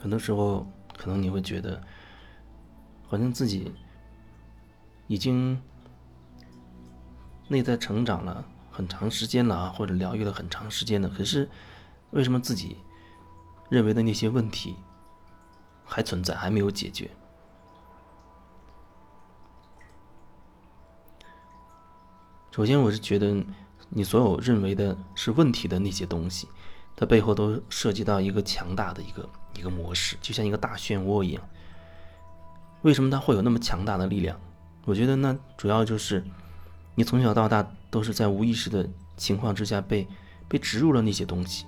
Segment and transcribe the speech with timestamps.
[0.00, 1.80] 很多时候可能你会觉得，
[3.06, 3.72] 好像自己
[5.06, 5.60] 已经
[7.48, 11.48] 内在成长了很长时间了啊，或者疗愈了很长时间了，可是
[12.10, 12.78] 为什么自己
[13.68, 14.74] 认为的那些问题
[15.84, 17.10] 还存在，还没有解决？
[22.52, 23.44] 首先，我是觉得
[23.88, 26.48] 你所有认为的是问题的那些东西，
[27.00, 31.42] 它背后都涉及到一个强大的一个一个模式，就像一个大漩涡一样。
[32.82, 34.38] 为什么它会有那么强大的力量？
[34.84, 36.22] 我觉得呢主要就是
[36.94, 38.86] 你从小到大都是在无意识的
[39.16, 40.06] 情况之下被
[40.46, 41.64] 被植入了那些东西，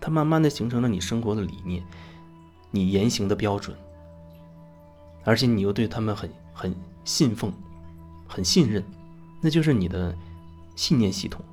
[0.00, 1.82] 它慢慢的形成了你生活的理念，
[2.70, 3.76] 你言行的标准，
[5.24, 6.72] 而且你又对他们很很
[7.04, 7.52] 信奉，
[8.28, 8.84] 很信任。
[9.40, 10.16] 那就是你的
[10.76, 11.44] 信念系统，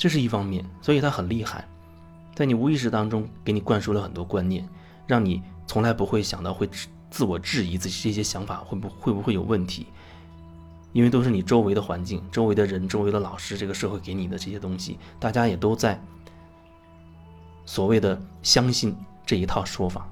[0.00, 1.68] 这是一方面，所以它很厉害，
[2.34, 4.66] 在你无意识当中给你灌输了很多观念，
[5.06, 6.66] 让你从来不会想到会
[7.10, 9.86] 自我质疑自己这些想法会不会不会有问题，
[10.94, 16.02] 因为都是你周围的环境、周围的人、周围的老师、这个社会给你的这些东西，大家也都在
[17.66, 18.96] 所谓的相信
[19.26, 20.08] 这一套说法，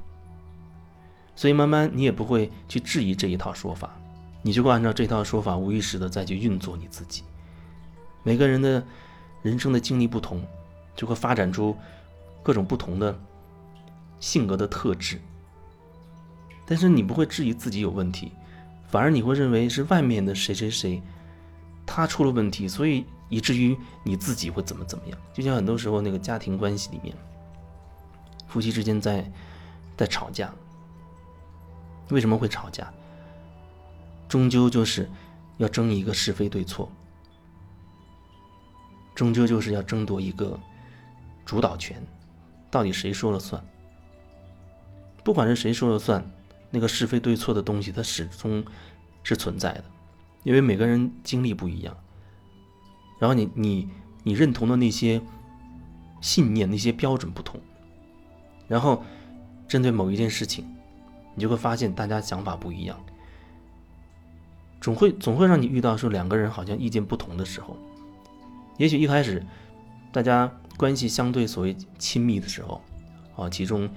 [1.34, 3.90] 所以慢慢你也不会去质疑这一套说法。
[4.42, 7.24] 你就会按照这套说法，无意识的再去运作你自己。
[8.22, 8.84] 每个人的
[9.48, 10.42] 人生的经历不同，
[10.94, 11.74] 就会发展出
[12.42, 13.18] 各种不同的
[14.20, 15.18] 性格的特质。
[16.66, 18.30] 但是你不会质疑自己有问题，
[18.88, 21.00] 反而你会认为是外面的谁谁谁
[21.86, 23.74] 他出了问题，所以以至于
[24.04, 25.18] 你自己会怎么怎么样。
[25.32, 27.16] 就像很多时候那个家庭关系里面，
[28.46, 29.32] 夫妻之间在
[29.96, 30.52] 在吵架，
[32.10, 32.92] 为什么会吵架？
[34.28, 35.08] 终究就是
[35.56, 36.92] 要争一个是非对错，
[39.18, 40.56] 终究就是要争夺一个
[41.44, 42.00] 主导权，
[42.70, 43.60] 到底谁说了算？
[45.24, 46.24] 不管是谁说了算，
[46.70, 48.64] 那个是非对错的东西，它始终
[49.24, 49.84] 是存在的，
[50.44, 51.96] 因为每个人经历不一样，
[53.18, 53.88] 然后你你
[54.22, 55.20] 你认同的那些
[56.20, 57.60] 信念、那些标准不同，
[58.68, 59.02] 然后
[59.66, 60.64] 针对某一件事情，
[61.34, 62.96] 你就会发现大家想法不一样。
[64.80, 67.76] 总会总会让你遇到说两个人好像意见不同的时候，
[68.78, 69.44] 也许一开始
[70.10, 72.80] 大家关系相对所谓亲密的时候，
[73.36, 73.88] 啊，其中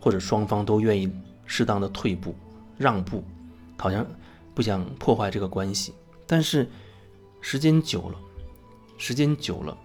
[0.00, 1.12] 或者双方都愿意
[1.44, 2.34] 适当的退步
[2.78, 3.22] 让步，
[3.76, 4.06] 好像
[4.54, 5.92] 不想破坏这个关系。
[6.26, 6.68] 但是
[7.40, 8.18] 时间久了，
[8.96, 9.76] 时间久了，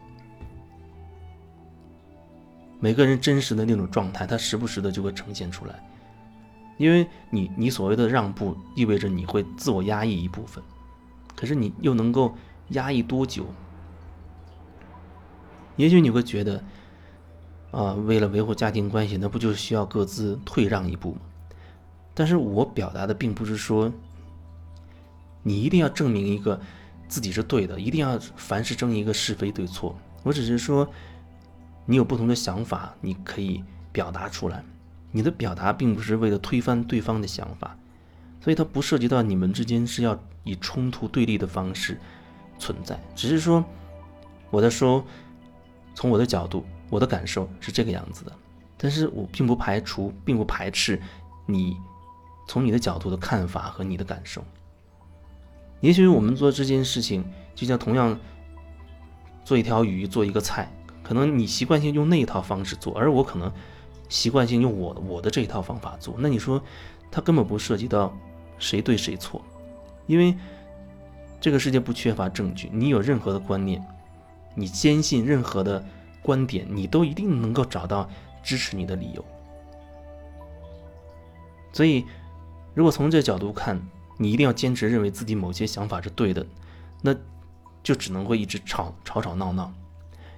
[2.79, 5.83] 每个人真实的那种状态，他时不时的就会呈现出来。
[6.77, 10.63] 因为你你所谓的让步，意味着你会自我压抑一部分，
[11.35, 12.35] 可是你又能够
[12.69, 13.47] 压抑多久？
[15.75, 16.63] 也许你会觉得，
[17.72, 21.22] 啊，为了维护家庭关系，那不就需要各自退让一步吗？
[22.13, 23.91] 但是我表达的并不是说，
[25.44, 26.59] 你一定要证明一个
[27.08, 29.96] 自己是对的，一定要凡事争一个是非对错。
[30.24, 30.88] 我只是说，
[31.86, 34.63] 你有不同的想法，你可以表达出来。
[35.12, 37.78] 你的表达并不是为了推翻对方的想法，
[38.42, 42.00] 所以它不涉及到你们之间是要以冲突对立的方式
[42.57, 43.00] 存在。
[43.13, 43.63] 只是说，
[44.50, 45.06] 我在说，
[45.95, 48.31] 从我的角度，我的感受是这个样子的。
[48.78, 51.01] 但是我并不排除，并不排斥
[51.47, 51.75] 你
[52.47, 54.44] 从你的角度的看法和你的感受。
[55.79, 57.25] 也许我们做这件事情，
[57.56, 58.19] 就像同样
[59.44, 63.51] 做一条鱼，做一个菜，可能你习惯性用那一套方式做，而我可能。
[64.07, 66.62] 习惯性用我我的这一套方法做，那你说，
[67.09, 68.16] 它根本不涉及到
[68.59, 69.41] 谁对谁错，
[70.06, 70.38] 因为
[71.41, 72.69] 这个世界不缺乏证据。
[72.72, 73.83] 你有任何的观念，
[74.55, 75.83] 你坚信任何的
[76.23, 78.09] 观点，你都一定能够找到
[78.41, 79.23] 支持你的理由。
[81.71, 82.05] 所以，
[82.73, 83.79] 如果从这角度看，
[84.17, 86.45] 你一定要坚持认为自己某些想法是对的，
[87.01, 87.13] 那
[87.83, 89.71] 就只能会一直吵吵吵闹闹，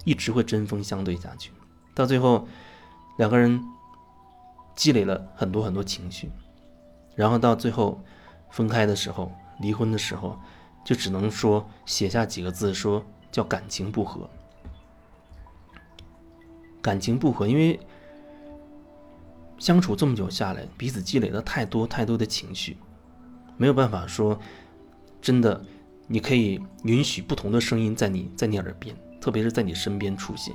[0.04, 1.52] 一直会针锋相对下去，
[1.94, 2.46] 到最后。
[3.18, 3.60] 两个人
[4.76, 6.30] 积累了很多很多情绪，
[7.16, 8.00] 然后到最后
[8.48, 10.38] 分开的时候，离婚的时候，
[10.84, 14.28] 就只能说写下几个字，说叫感情不和。
[16.80, 17.78] 感情不和，因为
[19.58, 22.76] 相处这么久下来，彼此积累了太多太多的情绪，
[23.56, 24.38] 没有办法说
[25.20, 25.62] 真的，
[26.06, 30.54] 你可以允许不同的声音在你在你耳边，特别是在你身边出现。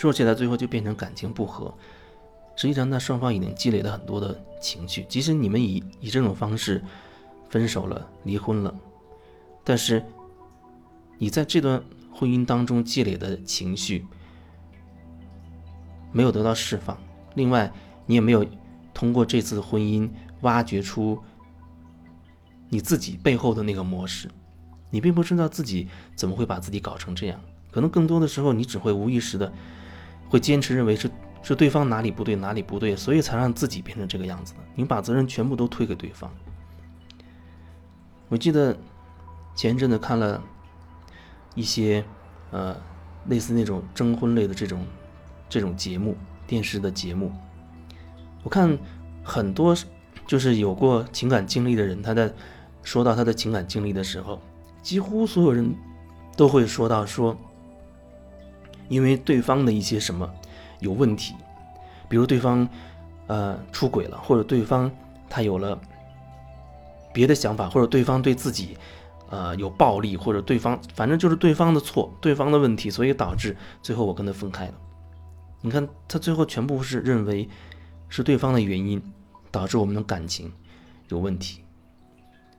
[0.00, 1.74] 说起来，最后就变成感情不和，
[2.56, 5.04] 实际上那双方已经积累了很多的情绪。
[5.10, 6.82] 即使你们以以这种方式
[7.50, 8.74] 分手了、离婚了，
[9.62, 10.02] 但是
[11.18, 14.06] 你在这段婚姻当中积累的情绪
[16.12, 16.96] 没有得到释放，
[17.34, 17.70] 另外
[18.06, 18.42] 你也没有
[18.94, 20.08] 通过这次婚姻
[20.40, 21.18] 挖掘出
[22.70, 24.30] 你自己背后的那个模式。
[24.88, 27.38] 你并不知道自己怎么会把自己搞成这样，
[27.70, 29.52] 可能更多的时候你只会无意识的
[30.30, 31.10] 会坚持认为是
[31.42, 34.60] 是对方哪里不对哪里不对，所以才让自己变成这个样子的。
[34.74, 36.30] 你把责任全部都推给对方。
[38.28, 38.74] 我记得
[39.54, 40.42] 前一阵子看了
[41.54, 42.02] 一些
[42.52, 42.74] 呃
[43.26, 44.86] 类似那种征婚类的这种
[45.48, 46.16] 这种节目，
[46.46, 47.32] 电视的节目，
[48.42, 48.78] 我看
[49.22, 49.76] 很多
[50.26, 52.32] 就是有过情感经历的人，他在
[52.82, 54.40] 说到他的情感经历的时候。
[54.82, 55.74] 几乎所有人
[56.38, 57.36] 都会说到说，
[58.90, 60.30] 因为对方的一些什么
[60.80, 61.34] 有问题，
[62.10, 62.68] 比如对方
[63.26, 64.90] 呃出轨了，或者对方
[65.30, 65.80] 他有了
[67.14, 68.76] 别的想法，或者对方对自己
[69.30, 74.74] 呃有暴力，或者对方反正就是对方的错，对方的问题，所以导致最后我跟他分开了。
[75.62, 77.48] 你看他最后全部是认为
[78.10, 79.02] 是对方的原因
[79.50, 80.52] 导致我们的感情
[81.08, 81.62] 有问题，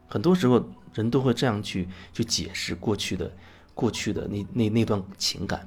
[0.08, 0.64] 很多时候。
[0.94, 3.32] 人都会这样去去解释过去的
[3.74, 5.66] 过去的那那那段情感，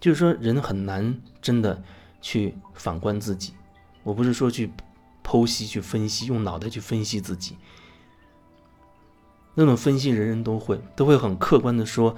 [0.00, 1.82] 就是说人很难真的
[2.20, 3.52] 去反观自己。
[4.02, 4.70] 我不是说去
[5.24, 7.56] 剖析、去分析，用脑袋去分析自己。
[9.54, 12.16] 那种分析人人都会，都会很客观的说，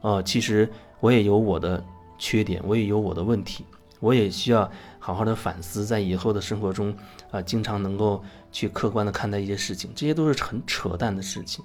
[0.00, 0.70] 哦，其实
[1.00, 1.84] 我也有我的
[2.18, 3.64] 缺点，我也有我的问题，
[4.00, 6.96] 我也需要好好的反思，在以后的生活中
[7.30, 8.24] 啊，经常能够。
[8.54, 11.64] 去客观的看待一些事情，这些都是很扯淡的事情。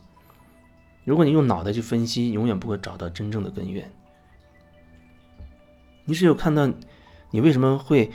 [1.03, 3.87] 如果你用脑袋去分析，永远不会找到真正的根源。
[6.09, 6.67] 你只有看到
[7.29, 8.09] 你为什么会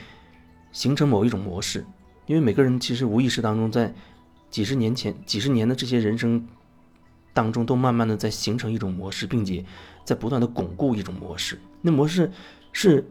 [0.73, 1.87] 形成某一种模式，
[2.27, 3.95] 因为每个人其实无意识当中，在
[4.51, 6.45] 几十年前、几十年的这些人生
[7.33, 9.65] 当中，都慢慢的在形成一种模式，并且
[10.05, 11.57] 在不断的巩固一种模式。
[11.83, 12.33] 那模式
[12.73, 13.09] 是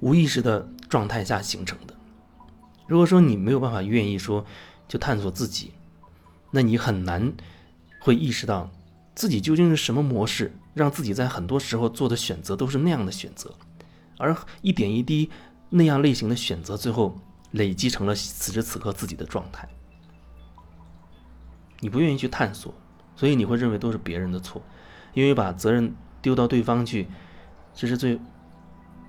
[0.00, 1.96] 无意识的状态下形成的。
[2.86, 4.44] 如果说你没有办法愿意说
[4.86, 5.72] 就探索自己，
[6.50, 7.32] 那你很难
[7.98, 8.70] 会意识到
[9.14, 13.54] 自己究竟是什么模式，让自己在很多时候做的选择都是那样的选择，
[14.18, 15.30] 而一点一滴
[15.70, 17.18] 那样类型的选择，最后
[17.52, 19.68] 累积成了此时此刻自己的状态。
[21.80, 22.74] 你不愿意去探索，
[23.16, 24.62] 所以你会认为都是别人的错，
[25.14, 27.08] 因为把责任丢到对方去，
[27.74, 28.18] 这是最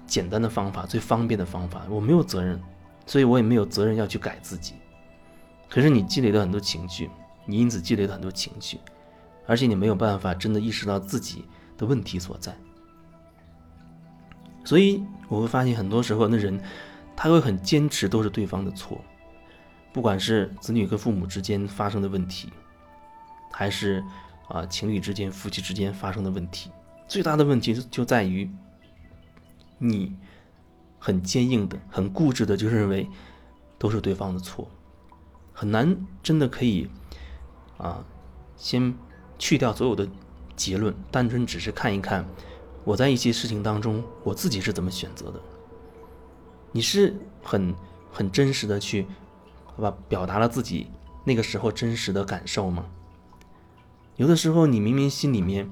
[0.06, 1.84] 简单的方法，最方便的方法。
[1.90, 2.62] 我没有责任。
[3.06, 4.76] 所以我也没有责任要去改自己，
[5.70, 7.10] 可是你积累了很多情绪，
[7.46, 8.80] 你因此积累了很多情绪，
[9.46, 11.46] 而且你没有办法真的意识到自己
[11.78, 12.56] 的问题所在。
[14.64, 16.60] 所以我会发现很多时候那人
[17.16, 19.00] 他会很坚持都是对方的错，
[19.92, 22.50] 不管是子女跟父母之间发生的问题，
[23.52, 24.04] 还是
[24.48, 26.72] 啊情侣之间、夫妻之间发生的问题，
[27.08, 28.50] 最大的问题就在于
[29.78, 30.16] 你。
[31.06, 33.06] 很坚硬的、很固执的，就认为
[33.78, 34.66] 都是对方的错，
[35.52, 36.90] 很难真的可以
[37.78, 38.02] 啊，
[38.56, 38.96] 先
[39.38, 40.08] 去掉所有的
[40.56, 42.26] 结论，单纯只是看一看
[42.84, 45.40] 我在一些事情当中我自己是怎么选择的。
[46.72, 47.74] 你是很
[48.12, 49.06] 很真实的去，
[49.66, 50.88] 好吧，表达了自己
[51.24, 52.86] 那个时候真实的感受吗？
[54.16, 55.68] 有的时候你明明心里面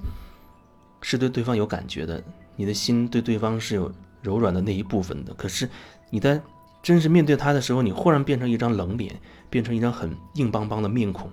[1.01, 2.23] 是对对方有感觉的，
[2.55, 3.91] 你的心对对方是有。
[4.23, 5.67] 柔软的那一部分的，可是
[6.11, 6.39] 你在
[6.83, 9.19] 真实面对他的时候，你忽然变成一张冷脸，
[9.49, 11.27] 变成一张很硬邦邦的面孔，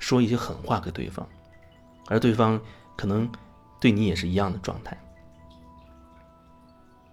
[0.00, 1.24] 说一些狠话给对方，
[2.12, 2.60] 而对方
[2.94, 3.28] 可能
[3.80, 4.96] 对你也是一样的状态。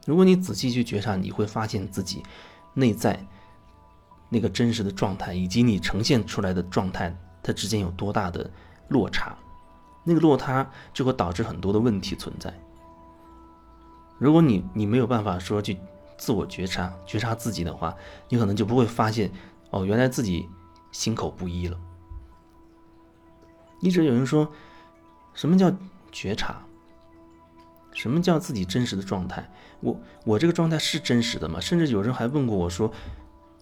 [0.05, 2.21] 如果你仔细去觉察，你会发现自己
[2.73, 3.25] 内在
[4.27, 8.51] 那个真实的状态，以及你呈现出来的状态，它之间有多大的
[8.89, 9.37] 落差，
[10.03, 12.53] 那个落差就会导致很多的问题存在。
[14.17, 15.77] 如果你你没有办法说去
[16.17, 17.95] 自我觉察觉察自己的话，
[18.27, 19.31] 你可能就不会发现
[19.69, 20.45] 哦，原来自己
[20.91, 21.77] 心口不一了。
[23.79, 24.51] 一直有人说，
[25.39, 25.71] 什么叫
[26.11, 26.57] 觉察？
[27.93, 29.49] 什么叫自己真实的状态？
[29.79, 31.61] 我我这个状态是真实的吗？
[31.61, 32.91] 甚至有人还问过我说，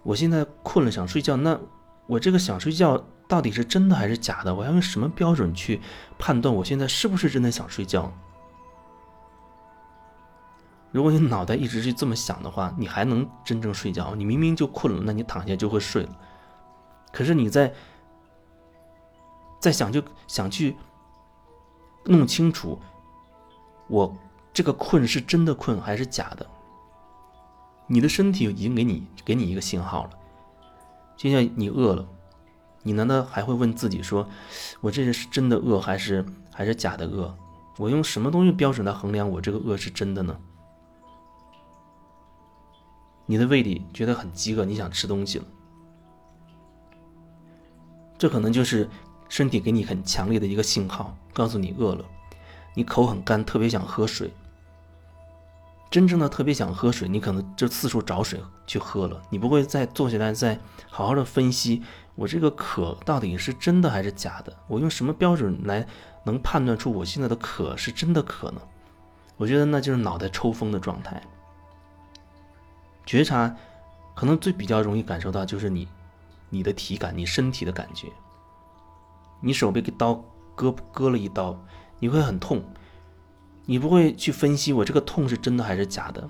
[0.01, 1.59] 我现在困了想睡觉，那
[2.07, 4.55] 我这个想睡觉到底是真的还是假的？
[4.55, 5.79] 我要用什么标准去
[6.17, 8.11] 判断我现在是不是真的想睡觉？
[10.91, 14.15] 如果你脑袋一直是这么想的话，你还能真正睡觉？
[14.15, 16.09] 你明明就困了，那你躺下就会睡了。
[17.11, 17.71] 可是你在
[19.61, 20.75] 在想，就想去
[22.07, 22.79] 弄清楚，
[23.87, 24.15] 我
[24.53, 26.45] 这个困是真的困还是假的？
[27.85, 30.09] 你的身体已经给你给你一个信号了。
[31.15, 32.07] 就像你饿了，
[32.83, 34.27] 你难道还会问自己说，
[34.81, 37.35] 我这是真的饿还是还是假的饿？
[37.77, 40.37] 我用什么东西标准来衡量我这个饿是真的呢？
[43.25, 45.45] 你的胃里觉得很饥饿，你想吃东西了，
[48.17, 48.89] 这可能就是
[49.29, 52.05] 身体给你很强烈的一个信号，告诉你饿了。
[52.73, 54.31] 你口很干，特别想喝水。
[55.89, 61.81] 真正的特别想喝水，你可能就四处找水去喝了，你不会再坐下来再好好的分析
[62.13, 64.53] 我这个渴到底是真的还是假的？
[64.67, 65.87] 我用什么标准来
[66.23, 68.61] 能判断出我现在的渴是真的渴呢？
[69.37, 71.21] 我觉得那就是脑袋抽风的状态。
[73.05, 73.55] 觉察，
[74.13, 75.87] 可能最比较容易感受到就是你，
[76.49, 78.07] 你的体感，你身体的感觉。
[79.41, 80.23] 你手被刀
[80.55, 81.59] 割割了一刀，
[81.99, 82.63] 你会很痛，
[83.65, 86.29] 你不会去分析我这个痛是真的还是假的。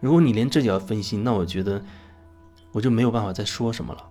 [0.00, 1.82] 如果你连这也要分析，那我觉得
[2.72, 4.08] 我就没有办法再说什么了。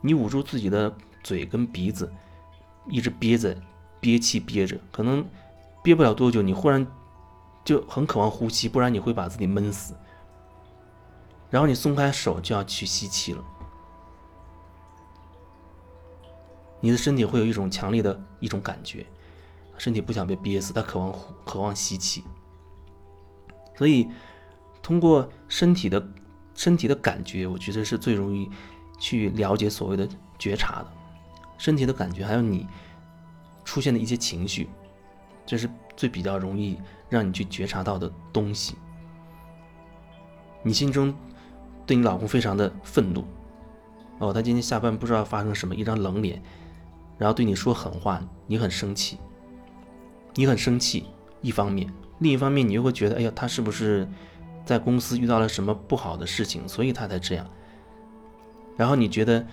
[0.00, 2.12] 你捂住自己的嘴跟鼻子，
[2.88, 3.56] 一直憋着，
[4.00, 5.26] 憋气憋着，可能
[5.82, 6.86] 憋不了多久，你忽然。
[7.64, 9.92] 就很渴望呼吸，不然你会把自己闷死。
[11.50, 13.42] 然后你松开手就要去吸气了，
[16.86, 19.04] 你的身体会有一种强烈的一种感觉，
[19.76, 21.12] 身体不想被憋死，他渴望
[21.44, 22.22] 渴望吸气。
[23.76, 24.08] 所以，
[24.80, 26.08] 通过身体的
[26.54, 28.48] 身体的感觉，我觉得是最容易
[29.00, 30.92] 去了解所谓的觉察的。
[31.58, 32.68] 身体的感觉，还有你
[33.64, 34.68] 出现的一些情绪，
[35.44, 36.78] 这是最比较容易。
[37.08, 38.74] 让你去觉察到的东西，
[40.64, 41.14] 你心中
[41.86, 43.24] 对你老公非常的愤怒，
[44.18, 46.42] 哦，他今天下班不知道发生什么，一张冷脸，
[47.18, 49.18] 然后对你说狠话，你很生气，
[50.34, 51.06] 你很生气，
[51.40, 54.08] 一方面，另一方面你又会觉得，哎呀，他是不是
[54.64, 57.46] 在公司遇到了什么不好的事情，所以他才这样，
[58.76, 59.46] 然后你觉得，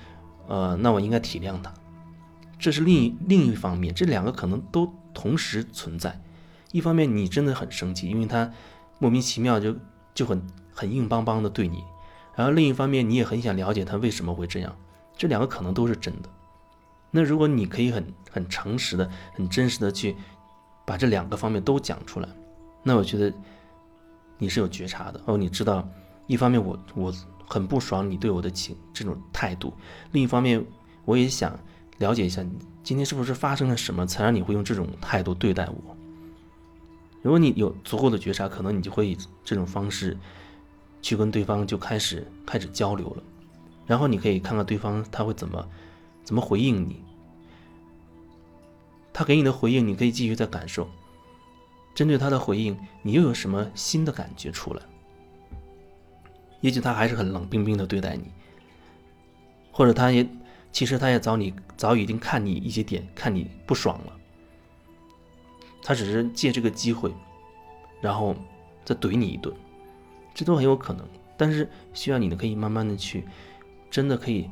[0.48, 1.74] 呃，那我应该体谅他，
[2.60, 6.20] 这是另一另一方面，这两个可能都同时存在。
[6.72, 8.52] 一方面你真的很生气，因为他
[9.00, 9.76] 莫名其妙就
[10.16, 10.42] 就很
[10.74, 11.84] 很硬邦邦的对你，
[12.36, 14.76] 然后另一方面你也很想了解他为什么会这样，
[15.16, 16.30] 这两个可能都是真的。
[17.16, 20.16] 那如果你可以很很诚实的、很真实的去
[20.84, 22.28] 把这两个方面都讲出来，
[22.82, 23.32] 那我觉得
[24.40, 25.38] 你是有觉察的哦。
[25.38, 25.88] 你知道，
[26.26, 27.14] 一方面我我
[27.48, 29.72] 很不爽你对我的情这种态度，
[30.12, 30.66] 另一方面
[31.06, 31.58] 我也想
[32.00, 32.44] 了解一下
[32.82, 35.96] 今天是不是发生了什么，才让你会用这种态度对待我。
[37.22, 40.18] 如果你有足够的觉察，可能你就会以这种方式
[41.02, 43.24] 去跟对方就开始开始交流了，
[43.86, 45.66] 然后你可以看看对方他会怎么
[46.24, 47.04] 怎么回应你，
[49.12, 50.90] 他给你的回应，你可以继续再感受。
[51.94, 54.82] 针对他的回应，你又有什么新的感觉出来？
[56.62, 58.32] 也许他还是很冷冰冰的对待你，
[59.72, 60.28] 或者他也
[60.72, 64.14] 其实他也早你早已经看你一些点，看你不爽了。
[65.84, 67.14] 他只是借这个机会，
[68.00, 68.34] 然后
[68.86, 69.54] 再怼你一顿，
[70.34, 71.06] 这都很有可能。
[71.36, 73.26] 但是需要你的可以慢慢的去，
[73.92, 74.50] 真的可以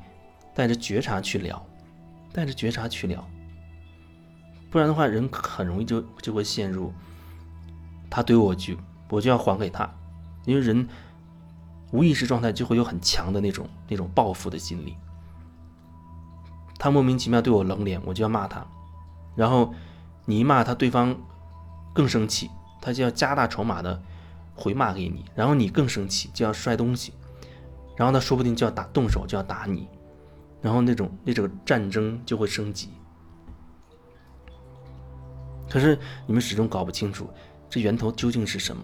[0.53, 1.65] 带着觉察去聊，
[2.34, 3.27] 带着觉察去聊。
[4.70, 6.93] 不然的话，人很容易就就会陷入，
[8.10, 8.75] 他怼我就，
[9.10, 9.89] 我就要还给他，
[10.46, 10.88] 因为人
[11.91, 14.96] 无意识状态就会有很强的那种那种报复的心理。
[16.77, 18.65] 他莫名其妙对我冷脸，我就要骂他，
[19.36, 19.74] 然后。
[20.25, 21.17] 你一骂他，对方
[21.96, 24.00] 更生气，他就要加大筹码的
[24.55, 27.12] 回骂给你，然后你更生气，就要摔东西，
[27.98, 29.89] 然后他说不定就要打动手，就要打你，
[30.61, 32.89] 然后那种那种战争就会升级。
[35.69, 37.29] 可是你们始终搞不清楚
[37.69, 38.83] 这源头究竟是什么。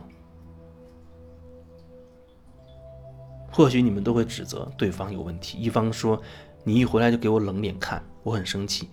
[3.52, 6.22] 或许你们都会指责对方有问题，一方说
[6.64, 8.90] 你一回来就给我冷脸看，我很生气，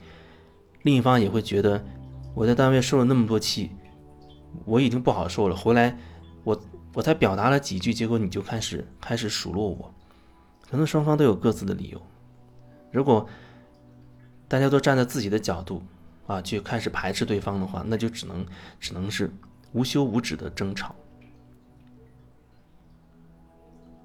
[0.83, 1.85] 另一方也会觉得。
[2.35, 3.71] 我在单位受了那么多气，
[4.65, 5.55] 我已经不好受了。
[5.55, 5.97] 回来，
[6.43, 6.61] 我
[6.93, 9.95] 我才表达了几句，结果你就开始开始数落我。
[10.69, 12.03] 可能双方都有各自的理由。
[12.95, 13.29] 如果
[14.47, 15.83] 大家都站在自己的角度
[16.29, 18.47] 啊，去开始排斥对方的话，那就只能
[18.79, 19.29] 只能是
[19.73, 20.95] 无休无止的争吵。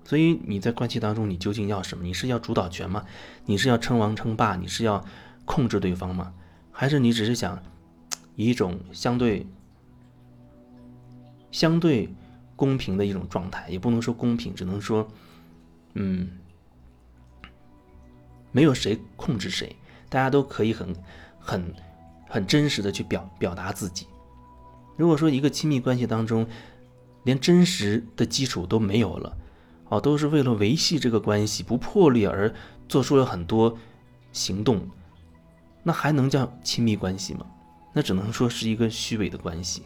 [0.03, 2.03] 所以你在关系当中，你究竟要什么？
[2.03, 3.05] 你是要主导权吗？
[3.45, 4.55] 你是要称王称霸？
[4.55, 5.05] 你是要
[5.45, 6.33] 控制对方吗？
[6.71, 7.61] 还是你只是想？
[8.35, 9.45] 以一种相对
[11.51, 12.09] 相对
[12.55, 15.07] 公平的一种状态，也不能说公平，只能说，
[15.93, 16.29] 嗯，
[18.51, 19.75] 没有谁控制谁，
[20.09, 20.95] 大家都可以很
[21.39, 21.73] 很
[22.27, 24.07] 很真实的去表表达自己。
[24.97, 26.47] 如果说一个亲密关系当中，
[27.23, 29.37] 连真实的基础都没有了，
[29.89, 32.53] 哦，都是为了维系这个关系不破裂而
[32.87, 33.77] 做出了很多
[34.31, 34.87] 行动，
[35.83, 37.45] 那还能叫亲密关系吗？
[37.93, 39.83] 那只能说是一个虚伪的关系。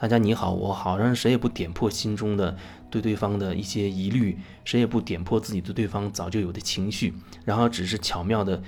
[0.00, 2.56] 大家你好我好，让谁也不点破心中的
[2.88, 7.12] 对对方的一些疑虑，谁也不点破自己对对方早就有的情绪，
[7.44, 8.62] 然后只是巧妙的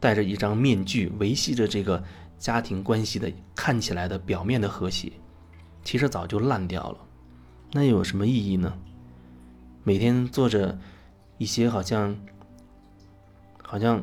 [0.00, 2.02] 戴着一张面具维系着这个
[2.38, 5.12] 家庭关系的看起来的表面的和谐，
[5.84, 6.98] 其实早就烂掉了。
[7.72, 8.72] 那又有什么意义呢？
[9.84, 10.78] 每天做着
[11.36, 12.16] 一些好像
[13.62, 14.02] 好像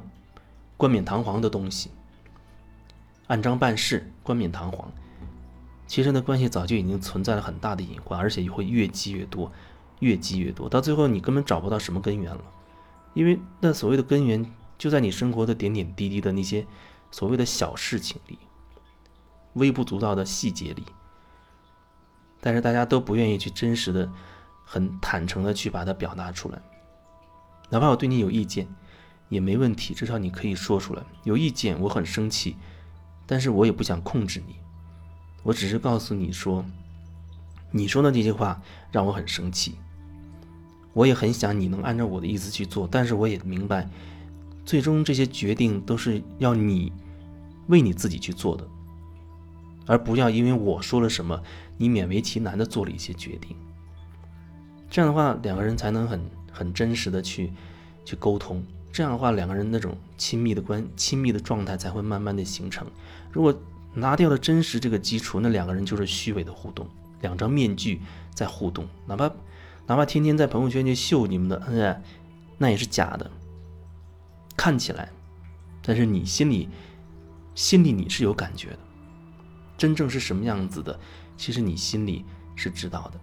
[0.78, 1.90] 冠冕堂皇的东西，
[3.26, 4.92] 按章办事，冠冕堂皇。
[5.88, 9.52] 其实呢，关系早就已经存在了很大的隐患，而且会越积越多，
[10.00, 12.42] 越积越多，到最后你根本找不到什么根源了，
[13.14, 14.46] 因为那所谓的根源
[14.78, 16.66] 就在你生活的点点滴滴的那些
[17.12, 18.40] 所谓的小事情里，
[19.54, 20.84] 微不足道的细节里。
[22.42, 24.12] 但是大家都不愿意去真实的、
[24.64, 26.62] 很坦诚的去把它表达出来，
[27.70, 28.68] 哪怕我对你有意见，
[29.30, 31.04] 也没问题，至少你可以说出来。
[31.24, 32.56] 有意见，我很生气，
[33.26, 34.56] 但是我也不想控制你。
[35.46, 36.66] 我只是告诉你说，
[37.70, 38.60] 你说的这些话
[38.92, 39.76] 让我很生气。
[40.92, 43.88] 我也很想你能按照我的意思去做，但是我也明白，
[44.66, 46.92] 最终这些决定都是要你
[47.68, 48.68] 为你自己去做的，
[49.86, 51.40] 而不要因为我说了什么，
[51.78, 53.56] 你勉为其难的做了一些决定。
[54.90, 56.20] 这样的话，两个人才能很
[56.52, 57.54] 很真实的去
[58.04, 58.66] 去沟通。
[58.92, 62.88] 这样的话，两个人那种亲密的关亲密的状态才会慢慢的形成。
[63.32, 63.54] 如果
[63.96, 66.88] 拿掉了真实这个基础，那两个人就是虚伪的互动，
[67.22, 68.02] 两张面具
[68.34, 69.32] 在互动，哪怕
[69.88, 72.02] 哪怕天天在朋友圈去秀你们的恩爱，
[72.58, 73.32] 那也是假的。
[74.58, 75.10] 看起来，
[75.82, 76.70] 但是你心里
[77.56, 78.80] 心里你是有感觉的，
[79.78, 81.00] 真正是什么样子的，
[81.38, 82.26] 其实你心里
[82.56, 83.20] 是知道的。